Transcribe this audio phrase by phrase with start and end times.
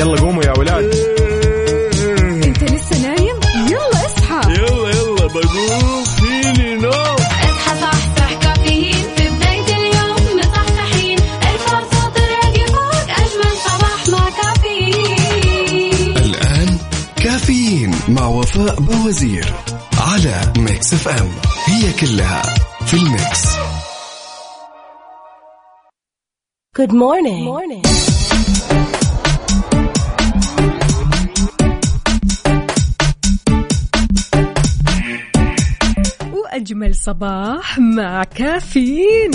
[0.00, 0.94] يلا قوموا يا ولاد.
[2.44, 3.36] انت لسه نايم؟
[3.70, 4.52] يلا اصحى.
[4.52, 6.04] يلا يلا بقوم.
[6.04, 10.38] فيني نو اصحى صحصح كافيين في بداية اليوم.
[10.38, 11.18] مصحصحين.
[11.18, 16.16] الفرصة تراك فوق أجمل صباح مع كافيين.
[16.16, 16.78] الآن
[17.16, 19.52] كافيين مع وفاء بوازير
[19.98, 21.30] على ميكس اف ام.
[21.66, 22.42] هي كلها
[22.86, 23.44] في الميكس.
[26.78, 27.44] Good morning.
[27.44, 28.19] morning.
[36.50, 39.30] وأجمل صباح مع كافيين.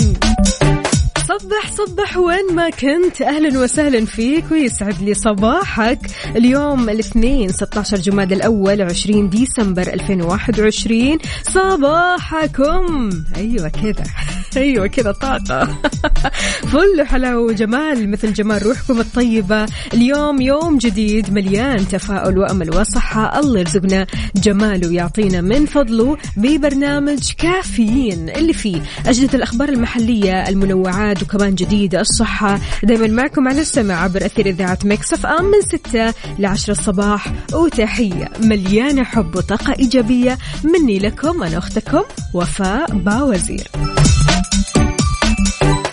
[1.28, 3.22] صبح صبح وين ما كنت.
[3.22, 5.98] أهلا وسهلا فيك ويسعد لي صباحك.
[6.36, 13.10] اليوم الاثنين 16 جماد الأول 20 ديسمبر 2021 صباحكم.
[13.36, 14.04] أيوه كذا.
[14.56, 15.78] أيوه كذا طاقة.
[16.72, 19.66] فل حلاوه وجمال مثل جمال روحكم الطيبة.
[19.94, 23.40] اليوم يوم جديد مليان تفاؤل وأمل وصحة.
[23.40, 28.30] الله يرزقنا جماله ويعطينا من فضله ببرنامج كافيين.
[28.30, 32.60] اللي فيه اجدد الأخبار المحلية المنوعات وكمان جديده الصحة.
[32.82, 37.32] دائما معكم على السمع عبر أثير إذاعة Mix FM من 6 ل 10 الصباح.
[37.52, 42.02] وتحية مليانة حب وطاقة إيجابية مني لكم أنا أختكم
[42.34, 43.68] وفاء باوزير.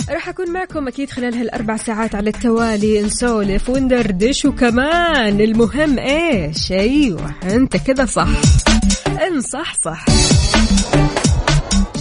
[0.10, 3.02] راح أكون معكم أكيد خلال هالأربع ساعات على التوالي.
[3.02, 5.42] نسولف وندردش وكمان.
[5.42, 8.28] المهم إيش؟ أيوة أنت كذا صح.
[9.08, 10.06] إن صح صح.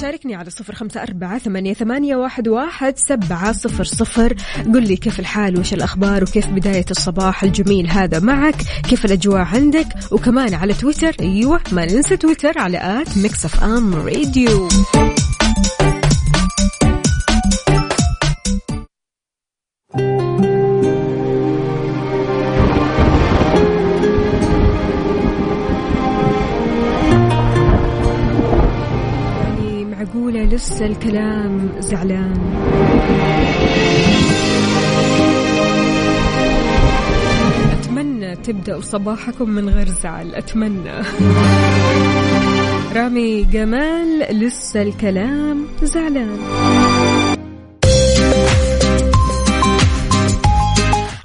[0.03, 4.37] شاركني على صفر خمسة أربعة ثمانية, ثمانية واحد, واحد سبعة صفر صفر.
[4.75, 8.57] قل لي كيف الحال؟ وش الأخبار؟ وكيف بداية الصباح الجميل هذا معك؟
[8.91, 11.17] كيف الأجواء عندك؟ وكمان على تويتر.
[11.21, 14.69] أيوة ما ننسى تويتر على at Mix FM Radio.
[30.53, 32.41] معقولة لسه الكلام زعلان.
[37.73, 41.03] أتمنى تبدأوا صباحكم من غير زعل أتمنى.
[42.95, 46.39] رامي جمال لسه الكلام زعلان.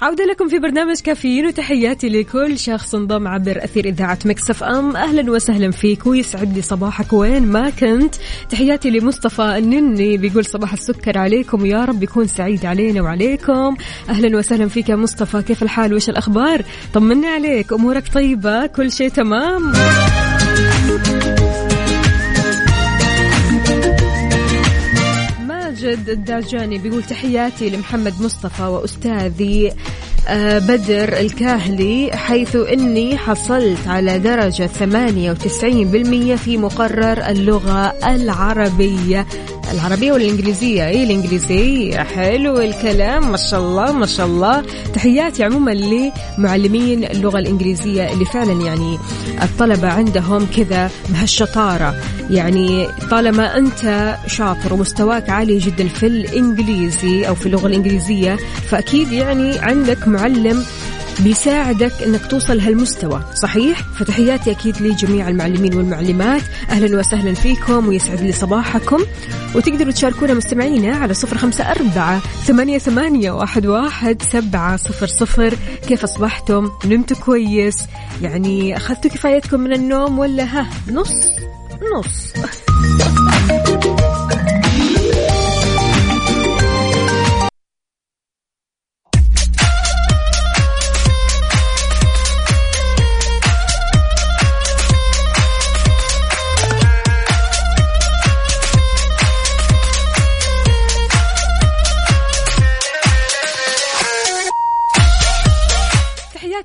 [0.08, 4.96] عودة لكم في برنامج كافيين وتحياتي لكل شخص انضم عبر أثير إذاعة مكسف أم.
[4.96, 8.14] أهلا وسهلا فيك ويسعد لي صباحك وين ما كنت.
[8.50, 13.76] تحياتي لمصطفى النني بيقول صباح السكر عليكم ويا رب يكون سعيد علينا وعليكم.
[14.08, 16.62] أهلا وسهلا فيك يا مصطفى كيف الحال؟ وش الأخبار؟
[16.94, 19.72] طمني عليك أمورك طيبة؟ كل شيء تمام.
[25.88, 29.72] ماجد الداجاني بيقول تحياتي لمحمد مصطفى وأستاذي
[30.28, 39.26] آه، بدر الكاهلي حيث أني حصلت على درجة 98% في مقرر اللغة العربية.
[39.72, 40.86] العربية والإنجليزية.
[40.86, 43.30] أي الإنجليزية حلو الكلام.
[43.30, 44.62] ما شاء الله ما شاء الله.
[44.94, 48.98] تحياتي عموما لمعلمين اللغة الإنجليزية اللي فعلا يعني
[49.42, 51.94] الطلبة عندهم كذا بهالشطارة.
[52.30, 58.36] يعني طالما أنت شاطر ومستواك عالي جدا في الإنجليزي أو في اللغة الإنجليزية
[58.70, 60.64] فأكيد يعني عندك معلم
[61.20, 63.22] بيساعدك إنك توصل هالمستوى.
[63.34, 66.42] صحيح؟ فتحياتي أكيد لجميع المعلمين والمعلمات.
[66.70, 68.98] أهلا وسهلا فيكم ويسعد لي صباحكم.
[69.54, 75.54] وتقدروا تشاركونا مستمعينا على صفر خمسة أربعة ثمانية, ثمانية واحد, واحد سبعة صفر صفر.
[75.88, 77.76] كيف أصبحتم؟ نمتوا كويس؟
[78.22, 81.12] يعني أخذتوا كفايتكم من النوم ولا ها؟ نص.
[81.96, 82.32] نص.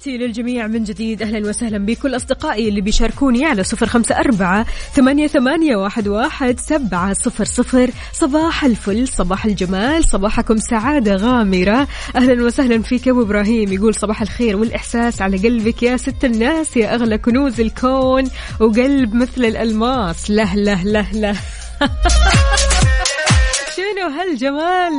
[0.03, 1.21] تحياتي للجميع من جديد.
[1.21, 7.13] أهلا وسهلا بكل أصدقائي اللي بيشاركوني على صفر خمسة أربعة ثمانية, ثمانية واحد, واحد سبعة
[7.13, 7.89] صفر صفر.
[8.13, 11.87] صباح الفل صباح الجمال صباحكم سعادة غامرة.
[12.15, 13.73] أهلا وسهلا فيك أبو إبراهيم.
[13.73, 18.29] يقول صباح الخير والإحساس على قلبك يا ست الناس يا أغلى كنوز الكون
[18.59, 20.29] وقلب مثل الألماس.
[20.29, 21.35] له له له له.
[23.75, 24.93] شنو هالجمال؟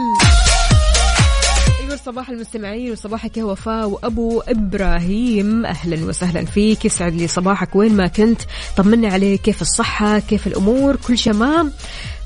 [1.94, 5.66] يقول صباح المستمعين وصباحك يا وفاء وأبو إبراهيم.
[5.66, 6.84] أهلا وسهلا فيك.
[6.84, 8.40] يسعد لي صباحك وين ما كنت.
[8.76, 9.40] طمنا عليك.
[9.40, 11.72] كيف الصحة؟ كيف الأمور؟ كل شمام.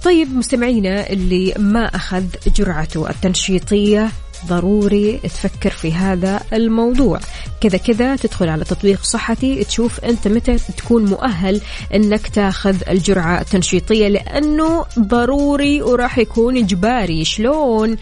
[0.05, 2.25] طيب مستمعينا اللي ما أخذ
[2.57, 4.11] جرعته التنشيطية
[4.47, 7.21] ضروري تفكر في هذا الموضوع.
[7.61, 11.61] كذا كذا تدخل على تطبيق صحتي تشوف أنت متى تكون مؤهل
[11.95, 17.25] أنك تاخذ الجرعة التنشيطية لأنه ضروري وراح يكون إجباري.
[17.25, 17.97] شلون؟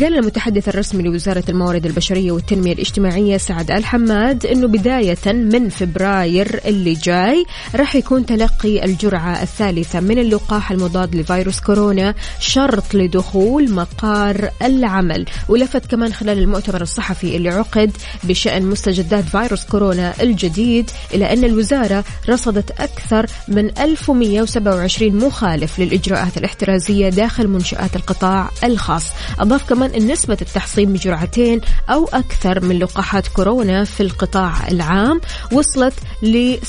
[0.00, 6.60] قال المتحدث الرسمي لوزارة الموارد البشرية والتنمية الاجتماعية سعد آل حماد أنه بداية من فبراير
[6.64, 7.44] اللي جاي
[7.74, 15.26] راح يكون تلقي الجرعة الثالثة من اللقاح المضاد لفيروس كورونا شرط لدخول مقار العمل.
[15.48, 22.04] ولفت كمان خلال المؤتمر الصحفي اللي عقد بشأن مستجدات فيروس كورونا الجديد إلى أن الوزارة
[22.28, 29.04] رصدت أكثر من 1127 مخالف للإجراءات الاحترازية داخل منشآت القطاع الخاص.
[29.38, 35.20] أضاف كمان أن نسبة التحصين بجرعتين أو أكثر من لقاحات كورونا في القطاع العام
[35.52, 36.60] وصلت ل 96.63%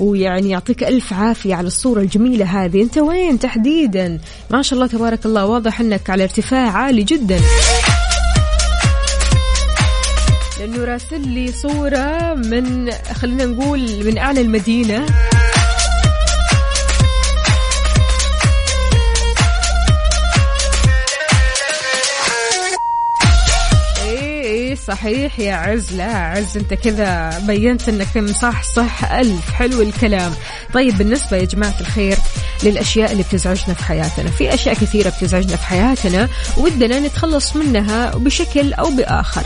[0.01, 2.83] ويعني يعطيك ألف عافية على الصورة الجميلة هذه.
[2.83, 4.21] أنت وين تحديدا؟
[4.51, 5.47] ما شاء الله تبارك الله.
[5.47, 7.41] واضح إنك على ارتفاع عالي جدا.
[10.59, 15.07] لأنه راسل لي صورة من خلينا نقول من أعلى المدينة.
[24.87, 25.93] صحيح يا عز.
[25.93, 29.51] لا عز انت كذا بينت انك مصحصح ألف.
[29.51, 30.33] حلو الكلام.
[30.75, 32.17] طيب بالنسبة يا جماعة الخير
[32.63, 34.31] للأشياء اللي بتزعجنا في حياتنا.
[34.31, 39.43] في أشياء كثيرة بتزعجنا في حياتنا ودنا نتخلص منها بشكل أو بآخر.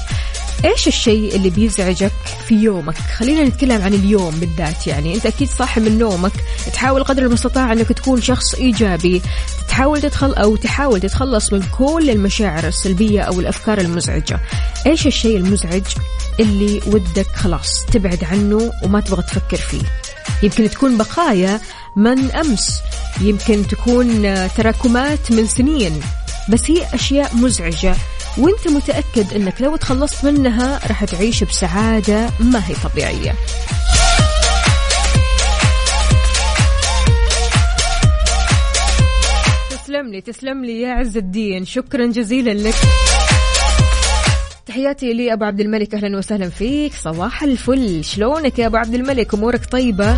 [0.65, 2.13] إيش الشيء اللي بيزعجك
[2.49, 5.15] في يومك؟ خلينا نتكلم عن اليوم بالذات يعني.
[5.15, 6.33] أنت أكيد صاحي من نومك.
[6.73, 9.23] تحاول قدر المستطاع أنك تكون شخص إيجابي.
[9.77, 14.41] تحاول تدخل أو تحاول تتخلص من كل المشاعر السلبية أو الأفكار المزعجة.
[14.87, 15.83] إيش الشيء المزعج
[16.41, 19.83] اللي ودك خلاص تبعد عنه وما تبغى تفكر فيه؟
[20.43, 21.61] يمكن تكون بقايا
[21.97, 22.81] من أمس
[23.21, 26.01] يمكن تكون تراكمات من سنين
[26.49, 27.95] بس هي أشياء مزعجة
[28.39, 33.35] وأنت متأكد إنك لو تخلصت منها راح تعيش بسعادة ما هي طبيعية.
[39.87, 41.65] تسلم لي تسلم لي يا عز الدين.
[41.65, 42.75] شكرا جزيلا لك.
[44.67, 46.93] تحياتي لي أبو عبد الملك أهلا وسهلا فيك.
[46.95, 48.05] صباح الفل.
[48.05, 50.17] شلونك يا أبو عبد الملك؟ أمورك طيبة؟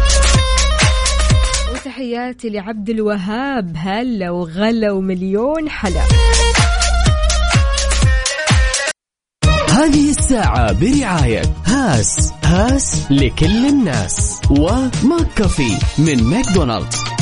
[1.73, 3.77] وتحياتي لعبد الوهاب.
[3.77, 6.03] هلا وغلا ومليون هلا.
[9.69, 12.33] هذه الساعة برعاية هاس.
[12.45, 14.41] هاس لكل الناس.
[14.51, 17.18] و McCafé من ماكدونالدز.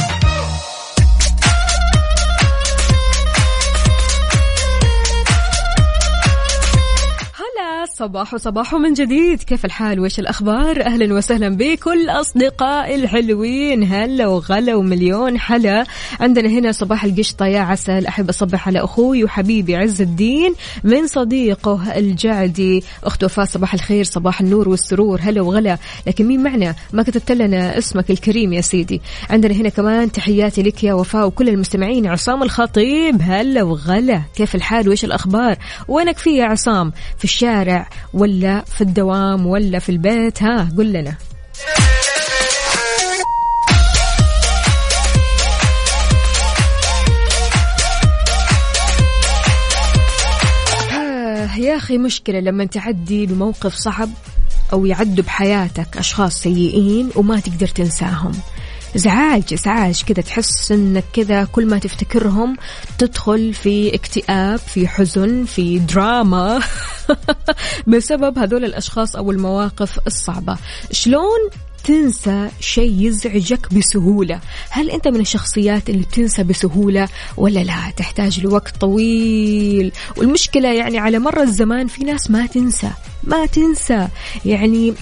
[7.98, 9.42] صباح صباح من جديد.
[9.42, 13.84] كيف الحال؟ وش الأخبار؟ أهلا وسهلا بكل أصدقاء الحلوين.
[13.84, 15.84] هلا وغلا ومليون حلا.
[16.20, 18.06] عندنا هنا صباح القشطة يا عسل.
[18.06, 22.84] أحب أصبح على أخوي وحبيبي عز الدين من صديقه الجعدي.
[23.04, 25.20] أخت وفاء صباح الخير صباح النور والسرور.
[25.22, 25.78] هلا وغلا.
[26.06, 29.00] لكن مين معنا؟ ما كتبت لنا اسمك الكريم يا سيدي.
[29.30, 32.06] عندنا هنا كمان تحياتي لك يا وفاء وكل المستمعين.
[32.06, 33.18] عصام الخطيب.
[33.22, 34.22] هلا وغلا.
[34.36, 35.56] كيف الحال؟ وإيش الأخبار؟
[35.88, 37.85] وينك في يا عصام؟ في الشارع.
[38.14, 41.14] ولا في الدوام ولا في البيت ها قل لنا.
[50.92, 54.10] آه يا أخي مشكلة لما تعدي بموقف صعب
[54.72, 58.32] أو يعدوا بحياتك أشخاص سيئين وما تقدر تنساهم.
[58.96, 62.56] ازعاج ازعاج كذا تحس إنك كذا كل ما تفتكرهم
[62.98, 66.60] تدخل في اكتئاب في حزن في دراما.
[67.86, 70.56] بسبب هذول الأشخاص أو المواقف الصعبة.
[70.90, 71.50] شلون
[71.84, 74.40] تنسى شيء يزعجك بسهولة؟
[74.70, 79.92] هل أنت من الشخصيات اللي بتنسى بسهولة ولا لا؟ تحتاج لوقت طويل.
[80.16, 82.90] والمشكلة يعني على مر الزمان في ناس ما تنسى
[83.24, 84.08] ما تنسى.
[84.44, 84.94] يعني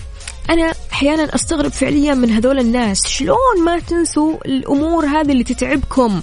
[0.51, 3.07] أنا أحيانا أستغرب فعليا من هذول الناس.
[3.07, 6.23] شلون ما تنسوا الأمور هذه اللي تتعبكم؟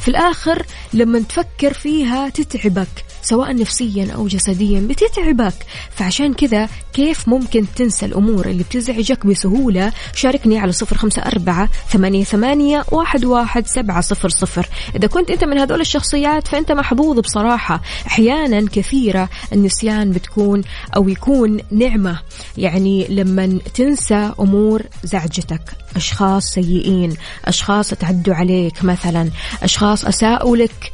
[0.00, 3.04] في الآخر لما تفكر فيها تتعبك.
[3.22, 5.54] سواء نفسيا أو جسديا بتتعبك.
[5.90, 12.24] فعشان كذا كيف ممكن تنسى الأمور اللي بتزعجك بسهولة؟ شاركني على صفر خمسة أربعة ثمانية,
[12.24, 14.68] ثمانية واحد, واحد سبعة صفر صفر.
[14.96, 17.82] إذا كنت أنت من هذول الشخصيات فأنت محظوظ بصراحة.
[18.06, 20.62] أحيانا كثيرة النسيان بتكون
[20.96, 22.20] أو يكون نعمة.
[22.58, 25.60] يعني لما تنسى أمور زعجتك.
[25.96, 27.16] أشخاص سيئين.
[27.44, 29.30] أشخاص تعدوا عليك مثلا.
[29.62, 30.92] أشخاص أساءوا لك.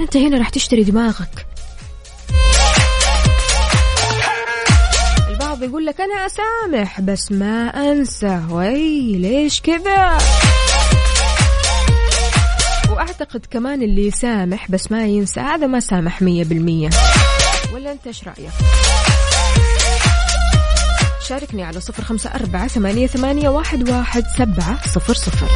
[0.00, 1.46] أنت هنا راح تشتري دماغك.
[5.28, 8.42] البعض يقول لك أنا أسامح بس ما أنسى.
[8.50, 10.18] وي ليش كذا؟
[12.90, 16.90] وأعتقد كمان اللي يسامح بس ما ينسى هذا ما سامح مية بالمية.
[17.72, 18.52] ولا أنت إيش رأيك؟
[21.28, 25.48] شاركني على صفر خمسة أربعة ثمانية, ثمانية واحد, واحد سبعة صفر صفر.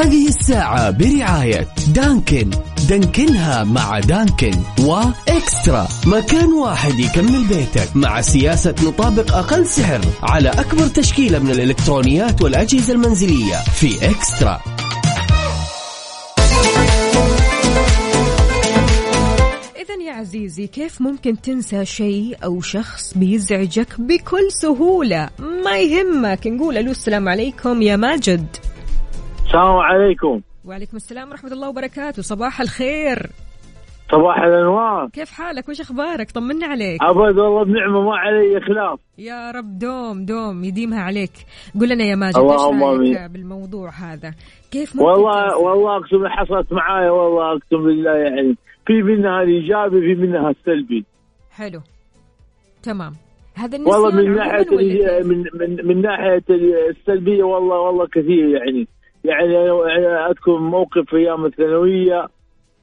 [0.00, 2.50] هذه الساعة برعاية دانكن.
[2.88, 5.88] دانكنها مع دانكن وإكسترا.
[6.06, 12.92] مكان واحد يكمل بيتك مع سياسة نطابق أقل سعر على أكبر تشكيلة من الإلكترونيات والأجهزة
[12.92, 14.60] المنزلية في إكسترا.
[20.10, 25.30] عزيزي كيف ممكن تنسى شيء أو شخص بيزعجك بكل سهولة؟
[25.64, 26.46] ما يهمك.
[26.46, 27.82] نقول ألو السلام عليكم.
[27.82, 28.46] يا ماجد.
[29.50, 30.40] السلام عليكم.
[30.64, 32.22] وعليكم السلام ورحمة الله وبركاته.
[32.22, 33.26] صباح الخير.
[34.12, 35.08] صباح الأنوار.
[35.08, 37.02] كيف حالك؟ وش أخبارك؟ طمنا عليك.
[37.02, 41.30] أبد والله بنعمة ما علي خلاف يا رب دوم دوم يديمها عليك.
[41.80, 43.30] قل لنا يا ماجد إيش رأيك.
[43.30, 44.34] بالموضوع هذا؟
[44.70, 50.00] كيف ممكن والله تنسى؟ والله أقسم حصلت معايا والله أقسم بالله يعني في منها الايجابي
[50.00, 51.04] في منها السلبي
[51.50, 51.80] حلو.
[52.82, 53.12] تمام.
[53.54, 54.66] هذا والله من ناحية؟
[55.22, 56.44] من من من ناحية
[56.90, 58.88] السلبية والله والله كثير يعني.
[59.24, 62.28] يعني أنا اذكر موقف أيام الثانوية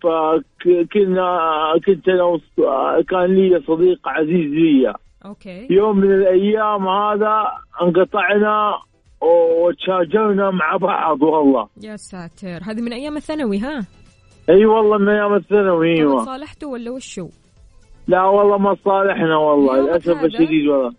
[0.04, 1.40] فكنا
[1.86, 2.40] كنت أنا
[3.10, 4.94] كان لي صديق عزيز لي
[5.26, 5.68] أوكي.
[5.70, 7.48] يوم من الأيام هذا
[7.82, 8.74] انقطعنا
[9.22, 11.68] وتشاجرنا مع بعض والله.
[11.82, 12.60] يا ساتر.
[12.64, 13.86] هذه من أيام الثانوي ها؟
[14.50, 16.26] أي والله من أيام الثانوي أيوه.
[16.26, 17.28] صالحته ولا وشو؟
[18.08, 19.82] لا والله ما صالحنا والله.
[19.82, 20.92] للأسف؟ الشديد والله.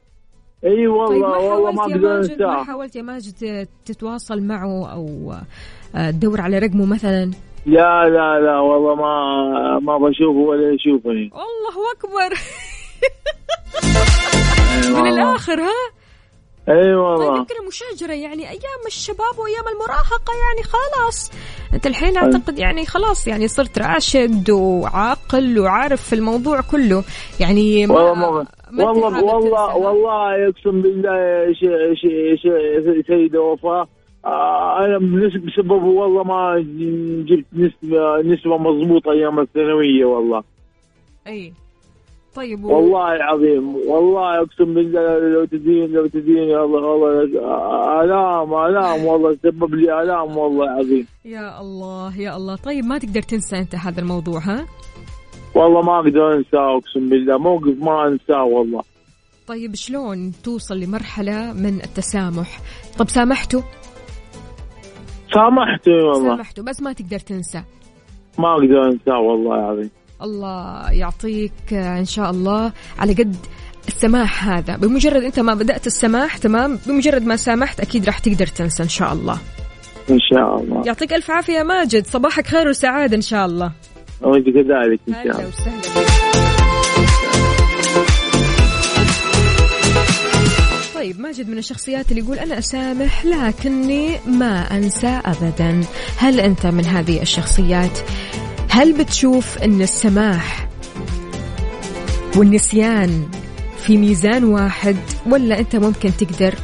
[0.64, 3.68] إي طيب والله ما والله ما حاولت يا أقدر ماجد ما انساه حاولت يا ماجد
[3.84, 5.32] تتواصل معه أو
[5.94, 7.30] آه، تدور على رقمه مثلا؟
[7.66, 11.24] لا لا لا والله ما ما بشوفه ولا يشوفني.
[11.24, 12.38] الله أكبر.
[15.02, 15.06] من.
[15.06, 15.98] الآخر ها؟
[16.68, 21.30] إي طيب والله يمكن المشاجرة يعني أيام الشباب وأيام المراهقة يعني خلاص.
[21.74, 27.04] أنت الحين أعتقد يعني خلاص يعني صرت راشد وعاقل وعارف في الموضوع كله.
[27.40, 28.46] يعني ما والله ما
[28.78, 29.76] والله والله.
[29.76, 33.88] والله أقسم بالله ش- سيدة وفاء
[34.25, 36.58] آه، أنا بسببه والله ما
[37.28, 40.42] جبت نسبة نسبة مضبوطة أيام الثانوية والله.
[41.26, 41.52] أي.
[42.34, 42.68] طيب و...
[42.76, 47.22] والله العظيم والله أقسم بالله لو تدين لو تدين والله والله
[48.04, 51.06] الام آلام والله سبب لي آلام والله العظيم.
[51.25, 52.56] يا الله يا الله.
[52.56, 54.66] طيب ما تقدر تنسى أنت هذا الموضوع ها؟
[55.58, 58.82] والله ما أقدر انساه أقسم بالله موقف ما انساه والله.
[59.46, 62.60] طيب شلون توصل لمرحلة من التسامح؟
[62.98, 63.62] طب سامحته
[65.34, 66.28] سامحته والله.
[66.28, 67.62] سامحته بس ما تقدر تنسى.
[68.38, 69.90] ما أقدر انساه والله العظيم
[70.22, 73.36] الله يعطيك إن شاء الله على قد
[73.88, 74.76] السماح هذا.
[74.76, 79.12] بمجرد أنت ما بدأت السماح تمام؟ بمجرد ما سامحت أكيد راح تقدر تنسى إن شاء
[79.12, 79.38] الله.
[80.10, 80.82] إن شاء الله.
[80.86, 82.06] يعطيك ألف عافية يا ماجد.
[82.06, 83.72] صباحك خير وسعادة إن شاء الله.
[84.22, 85.50] وانت كذلك ان شاء الله.
[90.94, 95.80] طيب ماجد من الشخصيات اللي يقول أنا أسامح لكني ما أنسى أبدا.
[96.16, 97.98] هل أنت من هذه الشخصيات؟
[98.70, 100.68] هل بتشوف أن السماح
[102.37, 103.28] والنسيان
[103.78, 104.96] في ميزان واحد
[105.26, 106.54] ولا أنت ممكن تقدر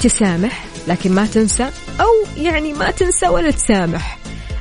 [0.00, 4.18] تسامح لكن ما تنسى؟ أو يعني ما تنسى ولا تسامح.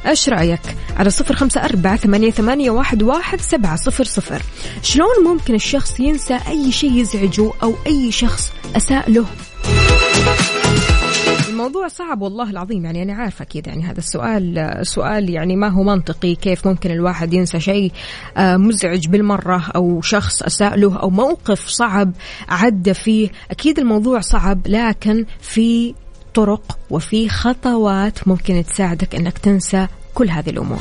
[0.08, 0.62] إيش رأيك؟
[1.00, 4.42] على صفر خمسة أربعة ثمانيه, ثمانية واحد, واحد سبعة صفر صفر.
[4.84, 9.26] شلون ممكن الشخص ينسى أي شيء يزعجه أو أي شخص أساء له؟
[11.50, 15.84] الموضوع صعب والله العظيم يعني أنا عارفة أكيد يعني هذا السؤال سؤال يعني ما هو
[15.84, 17.92] منطقي كيف ممكن الواحد ينسى شيء
[18.38, 22.12] آه، مزعج بالمرة أو شخص أساء له أو موقف صعب
[22.50, 23.30] عدى فيه.
[23.52, 25.94] أكيد الموضوع صعب لكن في
[26.34, 29.88] طرق وفي خطوات ممكن تساعدك أنك تنسى
[30.20, 30.80] كل هذه الأمور.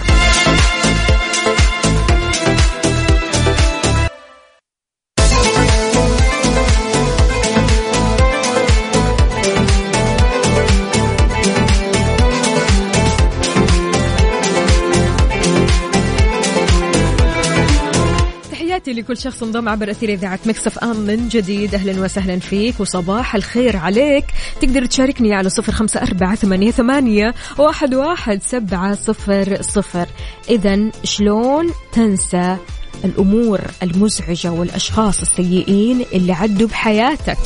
[18.79, 20.97] تحياتي لكل شخص انضم عبر أثير إذاعة مكسف أم.
[20.97, 24.25] من جديد أهلا وسهلا فيك وصباح الخير عليك.
[24.61, 30.07] تقدر تشاركني على صفر خمسة أربعة ثمانية, ثمانية واحد, واحد سبعة صفر صفر.
[30.49, 32.57] إذا شلون تنسى
[33.05, 37.39] الأمور المزعجة والأشخاص السيئين اللي عدوا بحياتك؟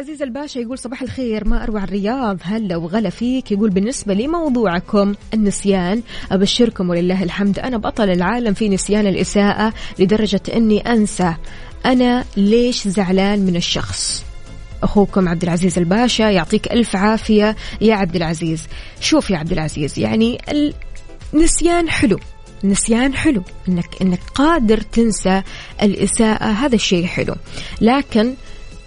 [0.00, 2.38] العزيز الباشا يقول صباح الخير ما أروع الرياض.
[2.42, 3.52] هلا وغلا فيك.
[3.52, 6.02] يقول بالنسبة لي موضوعكم النسيان.
[6.32, 7.58] أبشركم ولله الحمد.
[7.58, 11.34] أنا بطل العالم في نسيان الإساءة لدرجة إني أنسى
[11.86, 14.24] أنا ليش زعلان من الشخص.
[14.82, 18.66] أخوكم عبد العزيز الباشا يعطيك ألف عافية يا عبد العزيز.
[19.00, 20.38] شوف يا عبد العزيز يعني
[21.34, 22.18] النسيان حلو.
[22.64, 23.42] النسيان حلو.
[23.68, 25.42] انك إنك قادر تنسى
[25.82, 27.34] الإساءة هذا الشيء حلو.
[27.80, 28.34] لكن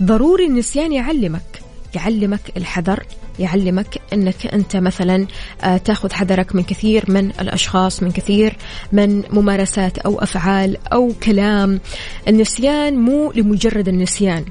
[0.02, 1.62] ضروري النسيان يعلمك
[1.96, 3.04] يعلمك الحذر
[3.40, 5.28] يعلمك إنك أنت مثلا
[5.64, 8.58] آه، تاخذ حذرك من كثير من الأشخاص من كثير
[8.92, 11.80] من ممارسات أو أفعال أو كلام.
[12.28, 14.46] النسيان مو لمجرد النسيان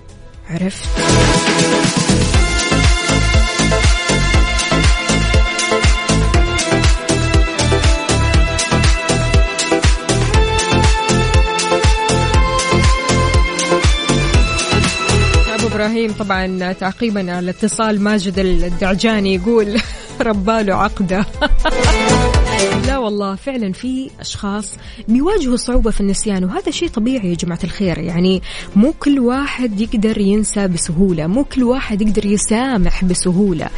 [0.51, 0.89] عرفت؟
[15.93, 19.81] ابو إبراهيم طبعا تعقيبا على اتصال ماجد الدعجاني يقول
[20.21, 21.27] رباله عقدة.
[22.87, 24.79] لا والله فعلا في أشخاص
[25.09, 27.99] بيواجهوا صعوبة في النسيان وهذا شيء طبيعي يا جماعة الخير.
[27.99, 28.43] يعني
[28.77, 33.69] مو كل واحد يقدر ينسى بسهولة مو كل واحد يقدر يسامح بسهولة.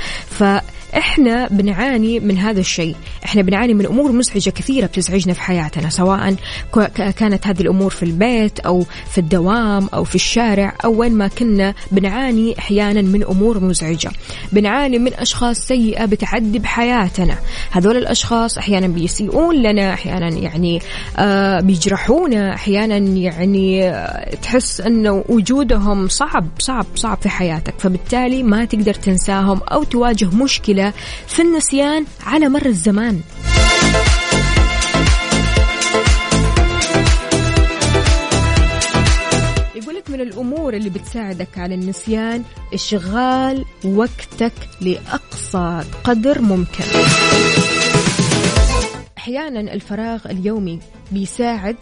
[0.94, 2.96] فاحنا بنعاني من هذا الشيء.
[3.24, 6.36] إحنا بنعاني من أمور مزعجة كثيرة بتزعجنا في حياتنا سواء
[6.96, 11.74] كانت هذه الأمور في البيت أو في الدوام أو في الشارع أو وين ما كنا
[11.92, 14.10] بنعاني أحيانا من أمور مزعجة.
[14.52, 17.38] بنعاني من أشخاص سيئة بتعدي بحياتنا.
[17.70, 20.80] هذول الأشخاص أحيانا بيسيئون لنا أحيانا يعني
[21.18, 27.74] آه بيجرحونا أحيانا يعني آه تحس إنه وجودهم صعب صعب صعب في حياتك.
[27.78, 30.83] فبالتالي ما تقدر تنساهم أو تواجه مشكلة
[31.26, 33.20] في النسيان على مر الزمان.
[39.74, 42.42] يقول لك من الأمور اللي بتساعدك على النسيان
[42.74, 46.84] إشغال وقتك لأقصى قدر ممكن.
[49.18, 50.80] أحيانا الفراغ اليومي
[51.12, 51.76] بيساعد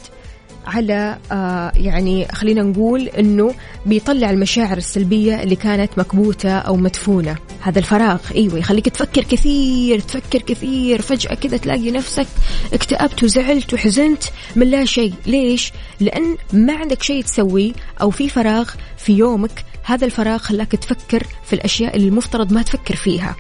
[0.67, 3.55] على آه يعني خلينا نقول إنه
[3.87, 7.37] بيطلع المشاعر السلبية اللي كانت مكبوتة أو مدفونة.
[7.61, 12.27] هذا الفراغ إيوه يخليك تفكر كثير تفكر كثير فجأة كذا تلاقي نفسك
[12.73, 14.23] اكتئبت وزعلت وحزنت
[14.57, 15.15] من لا شيء.
[15.27, 21.27] ليش؟ لأن ما عندك شيء تسويه أو في فراغ في يومك هذا الفراغ خلاك تفكر
[21.45, 23.37] في الأشياء اللي المفترض ما تفكر فيها.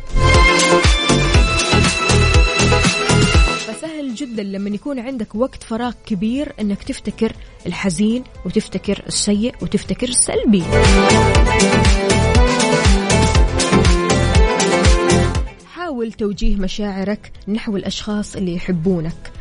[4.14, 7.32] جدا لما يكون عندك وقت فراغ كبير إنك تفتكر
[7.66, 10.62] الحزين وتفتكر السيء وتفتكر السلبي.
[15.74, 19.32] حاول توجيه مشاعرك نحو الأشخاص اللي يحبونك.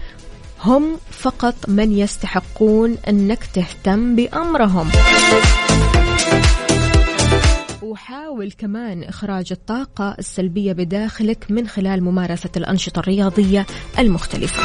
[0.63, 4.89] هم فقط من يستحقون إنك تهتم بأمرهم.
[7.91, 13.65] وحاول كمان إخراج الطاقة السلبية بداخلك من خلال ممارسة الأنشطة الرياضية
[13.99, 14.63] المختلفة.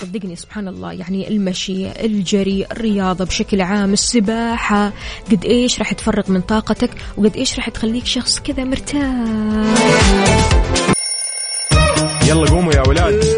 [0.00, 4.92] صدقني سبحان الله يعني المشي الجري الرياضة بشكل عام السباحة
[5.30, 9.02] قد إيش راح تفرغ من طاقتك وقد إيش راح تخليك شخص كذا مرتاح.
[12.28, 13.37] يلا قوموا يا ولاد.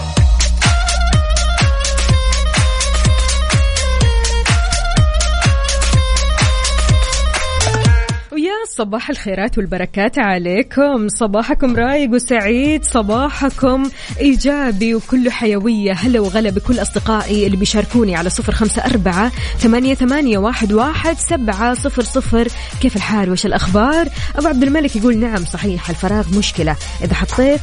[8.81, 11.07] صباح الخيرات والبركات عليكم.
[11.07, 13.89] صباحكم رايق وسعيد صباحكم
[14.19, 15.93] إيجابي وكله حيوية.
[15.93, 21.73] هلا وغلا بكل أصدقائي اللي بيشاركوني على صفر خمسة أربعة ثمانية, ثمانية واحد, واحد سبعة
[21.73, 22.47] صفر صفر.
[22.81, 26.75] كيف الحال؟ وش الأخبار؟ أبو عبد الملك يقول نعم صحيح الفراغ مشكلة.
[27.03, 27.61] إذا حطيت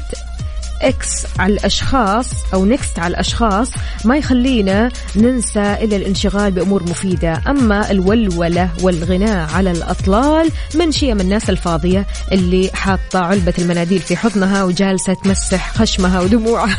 [0.83, 3.71] X على الأشخاص أو next على الأشخاص
[4.05, 7.43] ما يخلينا ننسى إلا الانشغال بأمور مفيدة.
[7.49, 14.65] أما الولولة والغناء على الأطلال من شيم الناس الفاضية اللي حاطة علبة المناديل في حضنها
[14.65, 16.79] وجالسة تمسح خشمها ودموعها.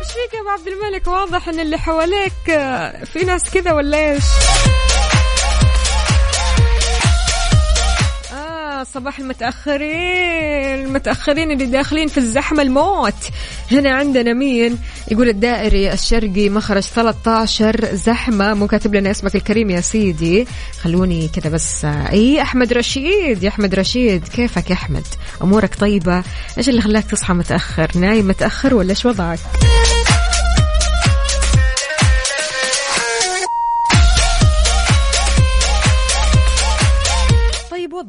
[0.00, 4.12] إيش فيك يا ابو عبد الملك؟ واضح إن اللي حواليك آه، في ناس كذا ولا
[4.12, 4.24] إيش؟
[8.74, 10.84] آه صباح المتأخرين.
[10.84, 13.14] المتأخرين اللي داخلين في الزحمة الموت.
[13.72, 14.78] هنا عندنا مين؟
[15.10, 18.54] يقول الدائري الشرقي مخرج 13 زحمة.
[18.54, 20.46] مو كاتب لنا اسمك الكريم يا سيدي.
[20.82, 23.42] خلوني كذا بس إي أحمد رشيد.
[23.42, 25.06] يا أحمد رشيد كيفك يا أحمد؟
[25.42, 26.22] أمورك طيبة؟
[26.58, 29.38] إيش اللي خلاك تصحى متأخر؟ نايم متأخر ولا إيش وضعك؟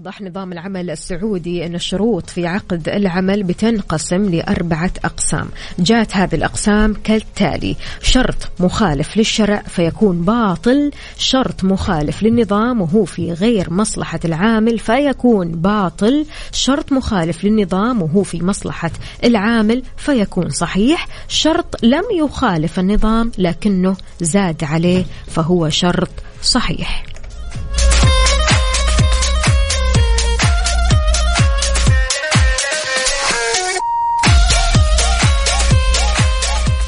[0.05, 5.49] وضح نظام العمل السعودي أن الشروط في عقد العمل بتنقسم لأربعة أقسام.
[5.79, 13.73] جاءت هذه الأقسام كالتالي شرط مخالف للشرع فيكون باطل شرط مخالف للنظام وهو في غير
[13.73, 18.91] مصلحة العامل فيكون باطل شرط مخالف للنظام وهو في مصلحة
[19.23, 27.14] العامل فيكون صحيح شرط لم يخالف النظام لكنه زاد عليه فهو شرط صحيح.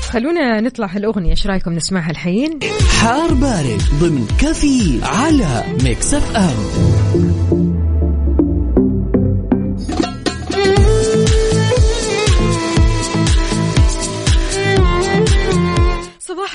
[0.07, 1.31] خلونا نطلع هالأغنية.
[1.31, 2.59] إيش رأيكم نسمعها الحين؟
[3.01, 7.56] حار بارد ضمن كفي على Mix FM.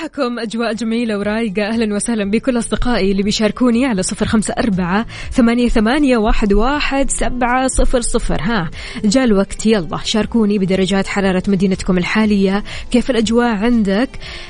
[0.03, 1.67] صباحكم أجواء جميلة ورايقة.
[1.67, 7.67] أهلا وسهلا بكل أصدقائي اللي بيشاركوني على صفر خمسة أربعة ثمانية, ثمانية واحد, واحد سبعة
[7.67, 8.41] صفر صفر.
[8.41, 8.69] ها
[9.05, 9.65] جاء الوقت.
[9.65, 12.63] يلا شاركوني بدرجات حرارة مدينتكم الحالية.
[12.91, 14.09] كيف الأجواء عندك؟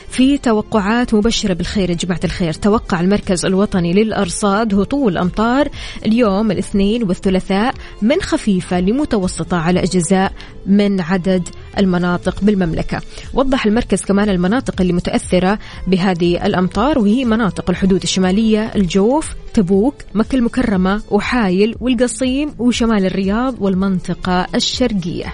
[0.10, 2.54] في توقعات مبشرة بالخير يا جماعة الخير.
[2.54, 5.70] توقع المركز الوطني للأرصاد هطول أمطار
[6.06, 10.34] اليوم الاثنين والثلاثاء من خفيفة لمتوسطة على أجزاء
[10.66, 13.02] من عدد المناطق بالمملكة.
[13.34, 20.36] وضح المركز كمان المناطق اللي متأثرة بهذه الأمطار وهي مناطق الحدود الشمالية الجوف تبوك مكة
[20.36, 25.34] المكرمة وحايل والقصيم وشمال الرياض والمنطقة الشرقية.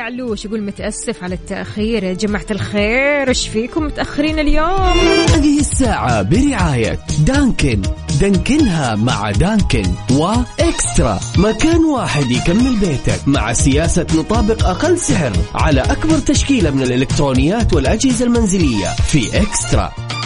[0.00, 2.04] علوش يقول متأسف على التأخير.
[2.04, 4.98] يا جماعة الخير إيش فيكم متأخرين اليوم؟
[5.34, 7.82] هذه الساعة برعاية دانكن.
[8.20, 11.20] دانكنها مع دانكن وإكسترا.
[11.38, 18.24] مكان واحد يكمل بيتك مع سياسة نطابق أقل سعر على أكبر تشكيلة من الإلكترونيات والأجهزة
[18.24, 20.17] المنزلية في إكسترا.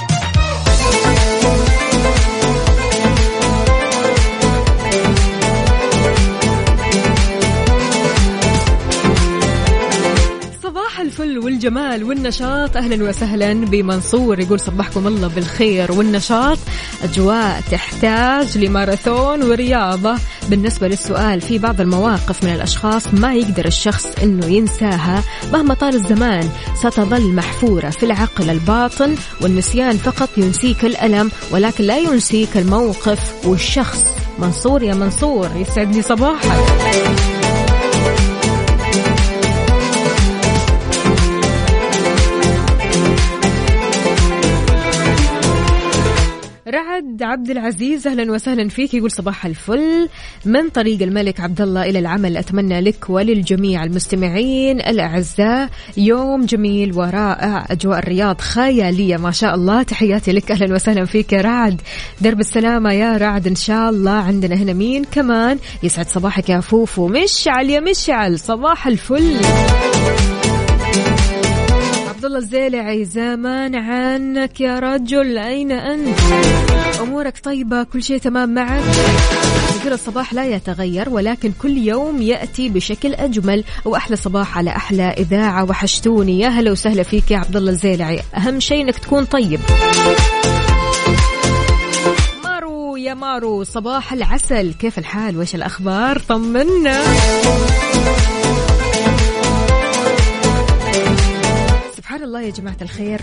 [11.43, 12.77] والجمال والنشاط.
[12.77, 16.59] أهلا وسهلا بمنصور يقول صبحكم الله بالخير والنشاط.
[17.03, 20.15] أجواء تحتاج لماراثون ورياضة.
[20.49, 26.49] بالنسبة للسؤال في بعض المواقف من الأشخاص ما يقدر الشخص إنه ينساها مهما طال الزمان.
[26.75, 34.05] ستظل محفورة في العقل الباطن والنسيان فقط ينسيك الألم ولكن لا ينسيك الموقف والشخص.
[34.39, 36.63] منصور يا منصور يسعد لي صباحك.
[46.75, 48.95] رعد عبد العزيز أهلا وسهلا فيك.
[48.95, 50.09] يقول صباح الفل.
[50.45, 57.67] من طريق الملك عبد الله إلى العمل أتمنى لك وللجميع المستمعين الأعزاء يوم جميل ورائع.
[57.71, 59.83] أجواء الرياض خيالية ما شاء الله.
[59.83, 60.51] تحياتي لك.
[60.51, 61.81] أهلا وسهلا فيك يا رعد.
[62.21, 64.11] درب السلامة يا رعد إن شاء الله.
[64.11, 67.09] عندنا هنا مين كمان؟ يسعد صباحك يا فوفو.
[67.09, 68.39] مشعل يا مشعل.
[68.39, 69.37] صباح الفل.
[72.23, 75.39] عبد الله الزيلعي زمان عنك يا رجل.
[75.39, 76.19] أين أنت؟
[77.01, 78.83] أمورك طيبة كل شيء تمام معك.
[79.81, 83.65] يقول الصباح لا يتغير ولكن كل يوم يأتي بشكل أجمل.
[83.85, 85.65] وأحلى صباح على أحلى إذاعة.
[85.65, 86.41] وحشتوني.
[86.41, 89.61] يا هلا وسهلا فيك يا عبد الله الزيلعي أهم شيء إنك تكون طيب.
[92.45, 94.73] مارو يا مارو صباح العسل.
[94.73, 97.03] كيف الحال؟ وش الأخبار؟ طمنا.
[102.13, 103.21] سبحان الله يا جماعة الخير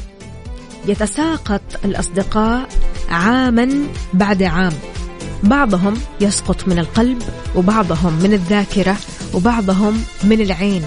[0.88, 2.70] يتساقط الأصدقاء
[3.10, 4.74] عاما بعد عام.
[5.44, 7.22] بعضهم يسقط من القلب
[7.56, 8.98] وبعضهم من الذاكرة
[9.34, 10.84] وبعضهم من العين.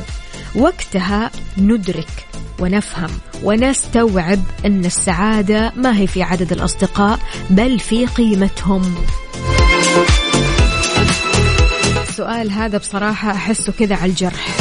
[0.54, 2.26] وقتها ندرك
[2.60, 3.10] ونفهم
[3.44, 7.18] ونستوعب أن السعادة ما هي في عدد الأصدقاء
[7.50, 8.94] بل في قيمتهم.
[12.08, 14.56] السؤال هذا بصراحة أحسه كذا على الجرح.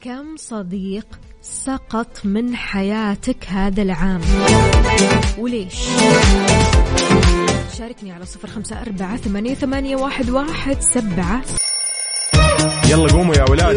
[0.00, 1.06] كم صديق
[1.46, 4.20] سقط من حياتك هذا العام.
[5.38, 5.74] وليش؟
[7.78, 11.42] شاركني على صفر خمسة أربعة ثمانية, ثمانية واحد, واحد سبعة.
[12.88, 13.76] يلا قوموا يا ولاد.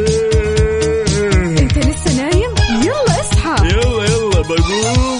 [1.59, 2.51] أنت لسه نايم؟
[2.83, 3.67] يلا اصحى.
[3.67, 5.19] يلا يلا بقوم.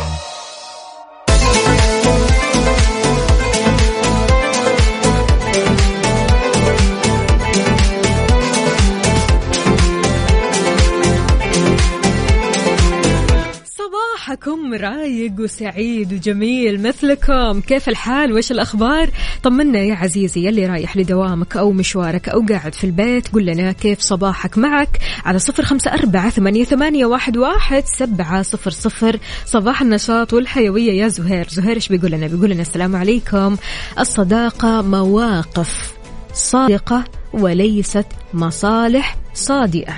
[14.45, 17.61] صباحكم رايق وسعيد وجميل مثلكم.
[17.61, 19.09] كيف الحال؟ وش الأخبار؟
[19.43, 23.99] طمنا يا عزيزي يلي رايح لدوامك أو مشوارك أو قاعد في البيت قل لنا كيف
[23.99, 29.19] صباحك معك على صفر خمسة أربعة ثمانية, ثمانية واحد, واحد سبعة صفر صفر.
[29.45, 31.47] صباح النشاط والحيوية يا زهير.
[31.49, 33.57] زهير إيش بيقول لنا؟ بيقول لنا السلام عليكم.
[33.99, 35.93] الصداقة مواقف
[36.33, 39.95] صادقة وليست مصالح صادئة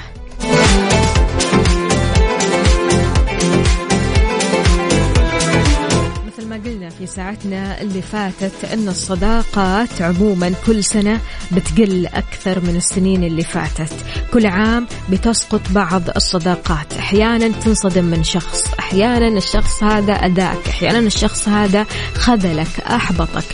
[6.65, 11.19] قلنا في ساعتنا اللي فاتت أن الصداقات عموما كل سنة
[11.52, 13.93] بتقل أكثر من السنين اللي فاتت،
[14.34, 21.47] كل عام بتسقط بعض الصداقات، أحيانا تنصدم من شخص، أحيانا الشخص هذا أذاك، أحيانا الشخص
[21.47, 23.45] هذا خذلك، أحبطك.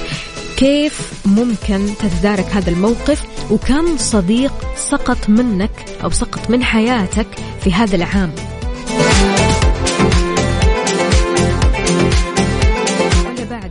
[0.58, 7.28] كيف ممكن تتدارك هذا الموقف؟ وكم صديق سقط منك أو سقط من حياتك
[7.64, 8.32] في هذا العام؟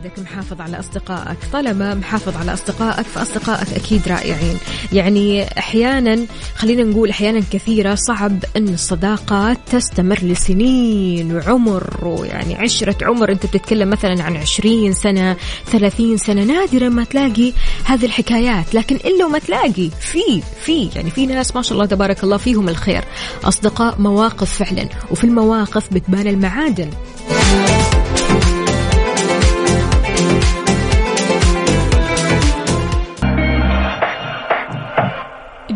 [0.09, 1.37] بعدك محافظ على أصدقائك.
[1.53, 4.57] طالما محافظ على أصدقائك فأصدقائك أكيد رائعين.
[4.93, 11.97] يعني أحيانا خلينا نقول أحيانا كثيرة صعب أن الصداقات تستمر لسنين وعمر.
[12.03, 17.53] ويعني عشرة عمر أنت بتتكلم مثلا عن عشرين سنة ثلاثين سنة نادرا ما تلاقي
[17.85, 18.75] هذه الحكايات.
[18.75, 20.89] لكن إلا وما تلاقي في في.
[20.95, 23.03] يعني في ناس ما شاء الله تبارك الله فيهم الخير.
[23.43, 26.89] أصدقاء مواقف فعلا وفي المواقف بتبان المعادن.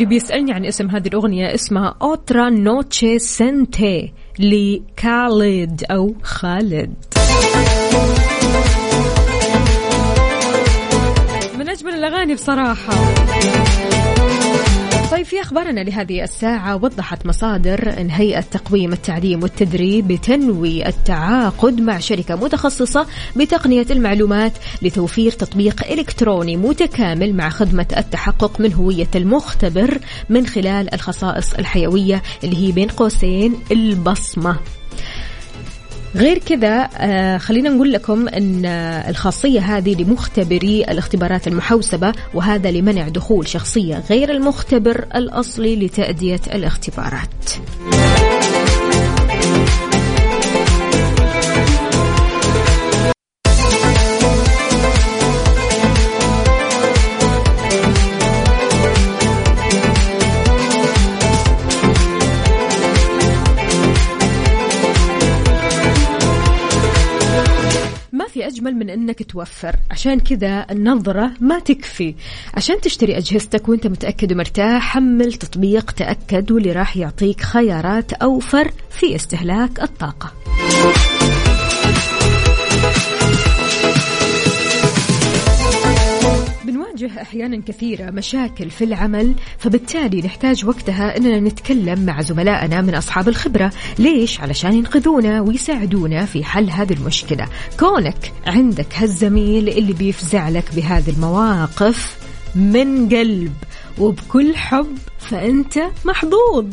[0.04, 6.94] اللي بيسألني عن اسم هذه الأغنية اسمها أوترا نوتشي سنتي لكاليد أو خالد.
[11.60, 12.94] من أجمل الأغاني بصراحة.
[15.14, 16.76] طيب في أخبارنا لهذه الساعة.
[16.76, 25.32] وضحت مصادر أن هيئة تقويم التعليم والتدريب بتنوي التعاقد مع شركة متخصصة بتقنية المعلومات لتوفير
[25.32, 30.00] تطبيق إلكتروني متكامل مع خدمة التحقق من هوية المختبر
[30.30, 34.60] من خلال الخصائص الحيوية اللي هي بين قوسين البصمة.
[36.16, 43.08] غير كذا آه خلينا نقول لكم إن آه الخاصية هذه لمختبري الاختبارات المحوسبة وهذا لمنع
[43.08, 47.30] دخول شخصية غير المختبر الأصلي لتأدية الاختبارات.
[68.90, 69.76] إنك توفر.
[69.92, 72.16] عشان كذا النظرة ما تكفي.
[72.54, 79.16] عشان تشتري أجهزتك وأنت متأكد ومرتاح حمل تطبيق تأكد واللي راح يعطيك خيارات أوفر في
[79.16, 80.32] استهلاك الطاقة.
[87.04, 93.28] بنواجه أحيانا كثيرة مشاكل في العمل فبالتالي نحتاج وقتها إننا نتكلم مع زملائنا من أصحاب
[93.28, 93.72] الخبرة.
[94.00, 97.48] ليش؟ علشان ينقذونا ويساعدونا في حل هذه المشكلة.
[97.80, 102.18] كونك عندك هالزميل اللي بيفزع لك بهذه المواقف
[102.56, 103.54] من قلب
[103.98, 106.66] وبكل حب فأنت محظوظ.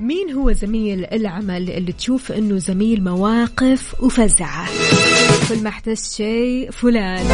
[0.00, 4.68] مين هو زميل العمل اللي تشوف إنه زميل مواقف وفزعه؟
[5.48, 7.26] كل ما احتجت شيء فلان.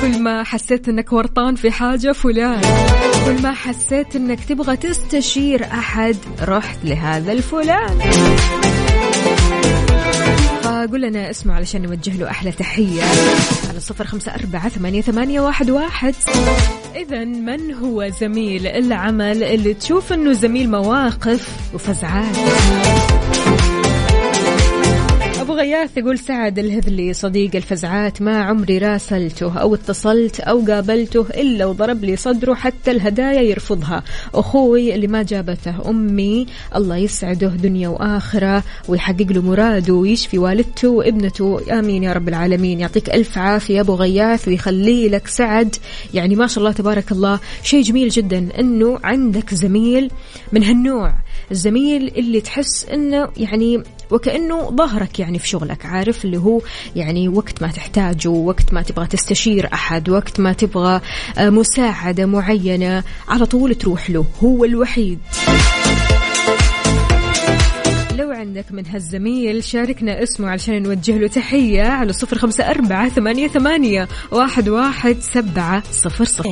[0.00, 2.60] كل ما حسيت إنك ورطان في حاجة فلان.
[3.26, 7.98] كل ما حسيت إنك تبغى تستشير أحد رحت لهذا الفلان.
[10.62, 13.02] فقول لنا اسمه علشان نوجه له أحلى تحية.
[13.68, 16.14] على صفر خمسة أربعة ثمانية, ثمانية واحد, واحد.
[16.96, 22.36] إذا من هو زميل العمل اللي تشوف أنه زميل مواقف وفزعات
[25.44, 31.66] أبو غياث يقول سعد الهذلي صديق الفزعات ما عمري راسلته أو اتصلت أو قابلته إلا
[31.66, 34.02] وضرب لي صدره حتى الهدايا يرفضها.
[34.34, 41.78] أخوي اللي ما جابته أمي الله يسعده دنيا وآخرة ويحقق له مراده ويشفي والدته وابنته.
[41.78, 42.80] آمين يا رب العالمين.
[42.80, 45.76] يعطيك ألف عافية أبو غياث ويخلي لك سعد.
[46.14, 50.10] يعني ما شاء الله تبارك الله شيء جميل جدا أنه عندك زميل
[50.52, 51.14] من هالنوع
[51.50, 53.82] الزميل اللي تحس أنه يعني
[54.14, 56.60] وكأنه ظهرك يعني في شغلك عارف؟ اللي هو
[56.96, 61.00] يعني وقت ما تحتاجه وقت ما تبغى تستشير أحد وقت ما تبغى
[61.38, 65.18] آه، مساعدة معينة على طول تروح له هو الوحيد.
[68.16, 73.48] لو عندك من هالزميل شاركنا اسمه علشان نوجه له تحية على صفر خمسة أربعة ثمانية,
[73.48, 76.48] ثمانية واحد, واحد سبعة صفر صفر.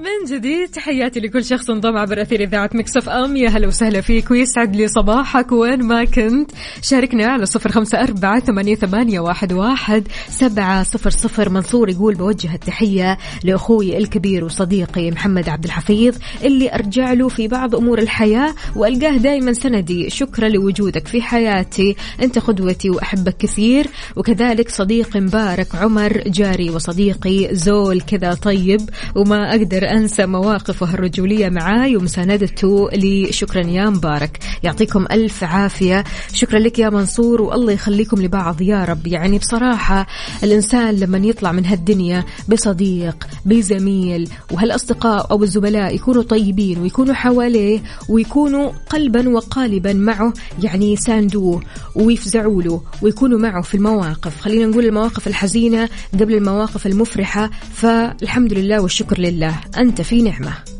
[0.00, 3.36] من جديد تحياتي لكل شخص انضم عبر أثير إذاعة مكسف أم.
[3.36, 5.52] يا هلا وسهلا فيك ويسعد لي صباحك.
[5.52, 6.50] وين ما كنت
[6.82, 11.48] شاركنا على صفر خمسة أربعة ثمانية, ثمانية واحد, واحد سبعة صفر صفر.
[11.48, 17.74] منصور يقول بوجه التحية لأخوي الكبير وصديقي محمد عبد الحفيظ اللي أرجع له في بعض
[17.74, 20.10] أمور الحياة وألقاه دائما سندي.
[20.10, 21.96] شكرا لوجودك في حياتي.
[22.22, 23.86] أنت قدوتي وأحبك كثير.
[24.16, 28.80] وكذلك صديقي مبارك عمر جاري وصديقي زول كذا طيب.
[29.16, 34.38] وما أقدر أنسى مواقفه الرجولية معاي ومساندته لي شكرا يا مبارك.
[34.62, 36.04] يعطيكم ألف عافية.
[36.32, 39.06] شكرا لك يا منصور والله يخليكم لبعض يا رب.
[39.06, 40.06] يعني بصراحة
[40.42, 48.70] الإنسان لما يطلع من هالدنيا بصديق بزميل وهالأصدقاء أو الزملاء يكونوا طيبين ويكونوا حواليه ويكونوا
[48.90, 51.62] قلبا وقالبا معه يعني يساندوه
[51.94, 54.40] ويفزعوا له ويكونوا معه في المواقف.
[54.40, 55.88] خلينا نقول المواقف الحزينة
[56.20, 57.50] قبل المواقف المفرحة.
[57.74, 59.60] فالحمد لله والشكر لله.
[59.80, 60.79] أنت في نعمة.